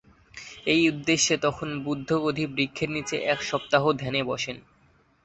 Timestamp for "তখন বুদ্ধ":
1.37-2.09